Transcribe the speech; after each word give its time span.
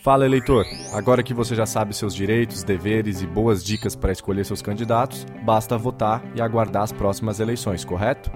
Fala 0.00 0.24
eleitor! 0.24 0.64
Agora 0.92 1.24
que 1.24 1.34
você 1.34 1.56
já 1.56 1.66
sabe 1.66 1.92
seus 1.92 2.14
direitos, 2.14 2.62
deveres 2.62 3.20
e 3.20 3.26
boas 3.26 3.64
dicas 3.64 3.96
para 3.96 4.12
escolher 4.12 4.44
seus 4.44 4.62
candidatos, 4.62 5.26
basta 5.44 5.76
votar 5.76 6.22
e 6.36 6.40
aguardar 6.40 6.84
as 6.84 6.92
próximas 6.92 7.40
eleições, 7.40 7.84
correto? 7.84 8.30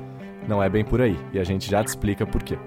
Não 0.48 0.61
é 0.61 0.69
bem 0.69 0.84
por 0.84 1.01
aí, 1.01 1.17
e 1.33 1.39
a 1.39 1.45
gente 1.45 1.70
já 1.70 1.83
te 1.83 1.87
explica 1.87 2.27
por 2.27 2.43
quê. 2.43 2.59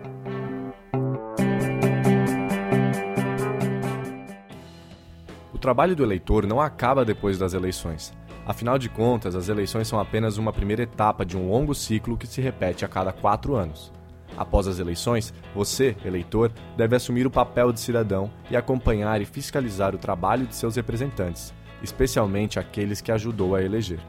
O 5.54 5.58
trabalho 5.58 5.94
do 5.94 6.04
eleitor 6.04 6.48
não 6.48 6.62
acaba 6.62 7.04
depois 7.04 7.38
das 7.38 7.54
eleições. 7.54 8.14
Afinal 8.46 8.78
de 8.78 8.88
contas, 8.88 9.36
as 9.36 9.50
eleições 9.50 9.90
são 9.90 10.00
apenas 10.00 10.38
uma 10.38 10.54
primeira 10.54 10.84
etapa 10.84 11.26
de 11.26 11.36
um 11.36 11.50
longo 11.50 11.76
ciclo 11.76 12.16
que 12.16 12.28
se 12.28 12.40
repete 12.40 12.86
a 12.86 12.88
cada 12.88 13.12
quatro 13.12 13.56
anos. 13.56 13.92
Após 14.38 14.68
as 14.68 14.80
eleições, 14.80 15.34
você, 15.54 15.96
eleitor, 16.04 16.52
deve 16.76 16.96
assumir 16.96 17.26
o 17.26 17.32
papel 17.32 17.72
de 17.72 17.80
cidadão 17.80 18.30
e 18.50 18.58
acompanhar 18.58 19.22
e 19.22 19.26
fiscalizar 19.26 19.96
o 19.96 19.98
trabalho 19.98 20.46
de 20.46 20.56
seus 20.56 20.76
representantes, 20.76 21.54
especialmente 21.82 22.60
aqueles 22.60 23.02
que 23.02 23.12
ajudou 23.12 23.56
a 23.56 23.64
eleger. 23.64 24.00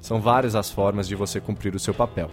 São 0.00 0.20
várias 0.20 0.54
as 0.54 0.70
formas 0.70 1.08
de 1.08 1.14
você 1.14 1.40
cumprir 1.40 1.74
o 1.74 1.80
seu 1.80 1.94
papel. 1.94 2.30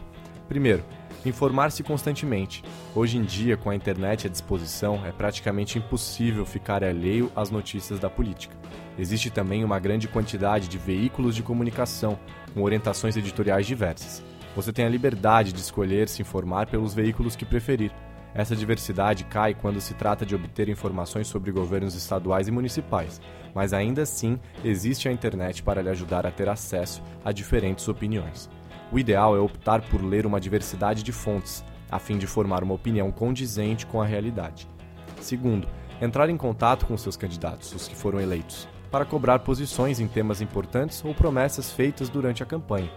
Primeiro, 0.48 0.84
informar-se 1.26 1.84
constantemente. 1.84 2.64
Hoje 2.94 3.18
em 3.18 3.24
dia, 3.24 3.56
com 3.58 3.70
a 3.70 3.76
internet 3.76 4.28
à 4.28 4.30
disposição, 4.30 5.02
é 5.06 5.12
praticamente 5.12 5.78
impossível 5.78 6.46
ficar 6.46 6.84
alheio 6.84 7.32
às 7.36 7.50
notícias 7.50 8.00
da 8.00 8.10
política. 8.10 8.56
Existe 8.98 9.30
também 9.30 9.64
uma 9.64 9.80
grande 9.80 10.08
quantidade 10.08 10.68
de 10.68 10.78
veículos 10.78 11.36
de 11.36 11.42
comunicação, 11.42 12.20
com 12.54 12.62
orientações 12.62 13.18
editoriais 13.18 13.66
diversas. 13.66 14.24
Você 14.56 14.72
tem 14.72 14.86
a 14.86 14.90
liberdade 14.90 15.52
de 15.52 15.60
escolher 15.60 16.08
se 16.08 16.22
informar 16.22 16.68
pelos 16.68 16.94
veículos 16.94 17.36
que 17.36 17.44
preferir. 17.44 17.92
Essa 18.36 18.56
diversidade 18.56 19.24
cai 19.24 19.54
quando 19.54 19.82
se 19.82 19.94
trata 19.96 20.26
de 20.26 20.36
obter 20.36 20.70
informações 20.70 21.28
sobre 21.28 21.52
governos 21.52 21.96
estaduais 21.96 22.48
e 22.48 22.52
municipais, 22.52 23.20
mas 23.54 23.74
ainda 23.74 24.04
assim 24.04 24.40
existe 24.64 25.08
a 25.08 25.12
internet 25.12 25.64
para 25.64 25.82
lhe 25.82 25.90
ajudar 25.90 26.26
a 26.26 26.32
ter 26.32 26.50
acesso 26.50 27.02
a 27.26 27.32
diferentes 27.32 27.88
opiniões. 27.88 28.50
O 28.92 29.00
ideal 29.00 29.36
é 29.36 29.40
optar 29.40 29.82
por 29.82 30.04
ler 30.04 30.26
uma 30.26 30.40
diversidade 30.40 31.02
de 31.02 31.12
fontes, 31.12 31.64
a 31.90 31.98
fim 31.98 32.18
de 32.18 32.28
formar 32.28 32.64
uma 32.64 32.76
opinião 32.76 33.12
condizente 33.12 33.86
com 33.88 34.02
a 34.02 34.06
realidade. 34.06 34.68
Segundo, 35.20 35.68
entrar 36.02 36.30
em 36.30 36.38
contato 36.38 36.86
com 36.86 36.98
seus 36.98 37.18
candidatos, 37.18 37.74
os 37.74 37.88
que 37.88 37.96
foram 37.96 38.20
eleitos, 38.20 38.68
para 38.92 39.06
cobrar 39.06 39.40
posições 39.40 40.00
em 40.00 40.08
temas 40.08 40.42
importantes 40.42 41.04
ou 41.04 41.14
promessas 41.14 41.72
feitas 41.72 42.10
durante 42.10 42.44
a 42.44 42.46
campanha. 42.46 42.92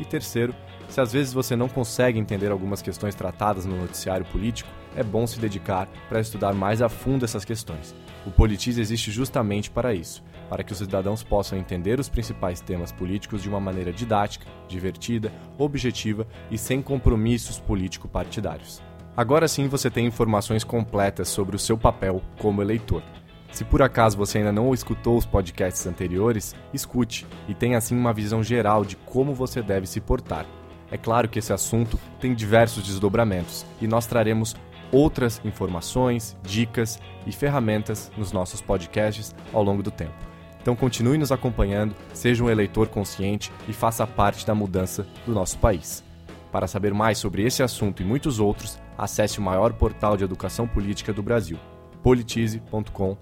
E 0.00 0.04
terceiro, 0.04 0.54
se 0.92 1.00
às 1.00 1.10
vezes 1.10 1.32
você 1.32 1.56
não 1.56 1.70
consegue 1.70 2.18
entender 2.18 2.50
algumas 2.50 2.82
questões 2.82 3.14
tratadas 3.14 3.64
no 3.64 3.78
noticiário 3.78 4.26
político, 4.26 4.68
é 4.94 5.02
bom 5.02 5.26
se 5.26 5.40
dedicar 5.40 5.88
para 6.06 6.20
estudar 6.20 6.52
mais 6.52 6.82
a 6.82 6.88
fundo 6.90 7.24
essas 7.24 7.46
questões. 7.46 7.94
O 8.26 8.30
Politize 8.30 8.78
existe 8.78 9.10
justamente 9.10 9.70
para 9.70 9.94
isso, 9.94 10.22
para 10.50 10.62
que 10.62 10.70
os 10.70 10.76
cidadãos 10.76 11.22
possam 11.22 11.58
entender 11.58 11.98
os 11.98 12.10
principais 12.10 12.60
temas 12.60 12.92
políticos 12.92 13.42
de 13.42 13.48
uma 13.48 13.58
maneira 13.58 13.90
didática, 13.90 14.46
divertida, 14.68 15.32
objetiva 15.56 16.26
e 16.50 16.58
sem 16.58 16.82
compromissos 16.82 17.58
político-partidários. 17.58 18.82
Agora 19.16 19.48
sim 19.48 19.68
você 19.68 19.90
tem 19.90 20.04
informações 20.04 20.62
completas 20.62 21.28
sobre 21.28 21.56
o 21.56 21.58
seu 21.58 21.78
papel 21.78 22.20
como 22.38 22.60
eleitor. 22.60 23.02
Se 23.50 23.64
por 23.64 23.80
acaso 23.80 24.18
você 24.18 24.38
ainda 24.38 24.52
não 24.52 24.74
escutou 24.74 25.16
os 25.16 25.24
podcasts 25.24 25.86
anteriores, 25.86 26.54
escute 26.74 27.26
e 27.48 27.54
tenha 27.54 27.78
assim 27.78 27.96
uma 27.96 28.12
visão 28.12 28.42
geral 28.42 28.84
de 28.84 28.96
como 28.96 29.34
você 29.34 29.62
deve 29.62 29.86
se 29.86 29.98
portar. 29.98 30.44
É 30.92 30.98
claro 30.98 31.26
que 31.26 31.38
esse 31.38 31.54
assunto 31.54 31.98
tem 32.20 32.34
diversos 32.34 32.84
desdobramentos 32.84 33.64
e 33.80 33.88
nós 33.88 34.06
traremos 34.06 34.54
outras 34.92 35.40
informações, 35.42 36.36
dicas 36.42 37.00
e 37.26 37.32
ferramentas 37.32 38.12
nos 38.14 38.30
nossos 38.30 38.60
podcasts 38.60 39.34
ao 39.54 39.62
longo 39.62 39.82
do 39.82 39.90
tempo. 39.90 40.12
Então 40.60 40.76
continue 40.76 41.16
nos 41.16 41.32
acompanhando, 41.32 41.96
seja 42.12 42.44
um 42.44 42.50
eleitor 42.50 42.88
consciente 42.88 43.50
e 43.66 43.72
faça 43.72 44.06
parte 44.06 44.46
da 44.46 44.54
mudança 44.54 45.06
do 45.26 45.32
nosso 45.32 45.58
país. 45.58 46.04
Para 46.52 46.66
saber 46.66 46.92
mais 46.92 47.16
sobre 47.16 47.42
esse 47.42 47.62
assunto 47.62 48.02
e 48.02 48.04
muitos 48.04 48.38
outros, 48.38 48.78
acesse 48.96 49.38
o 49.38 49.42
maior 49.42 49.72
portal 49.72 50.14
de 50.14 50.24
educação 50.24 50.68
política 50.68 51.10
do 51.10 51.22
Brasil, 51.22 51.58
politize.com.br. 52.02 53.12